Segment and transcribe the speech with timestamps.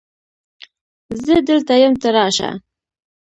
[1.25, 2.49] زه دلته یم ته راشه